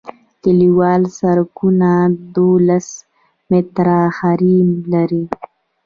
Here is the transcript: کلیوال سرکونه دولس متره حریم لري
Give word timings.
کلیوال 0.43 1.01
سرکونه 1.17 1.91
دولس 2.35 2.87
متره 3.49 3.99
حریم 4.17 4.69
لري 4.91 5.23